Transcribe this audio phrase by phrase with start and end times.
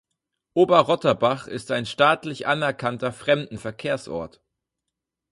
[0.55, 4.41] Oberotterbach ist ein staatlich anerkannter Fremdenverkehrsort.